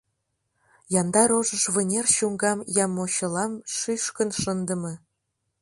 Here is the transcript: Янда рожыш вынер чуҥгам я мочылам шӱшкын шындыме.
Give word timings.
Янда 0.99 1.23
рожыш 1.29 1.63
вынер 1.73 2.05
чуҥгам 2.15 2.59
я 2.83 2.85
мочылам 2.95 3.53
шӱшкын 3.75 4.29
шындыме. 4.41 4.93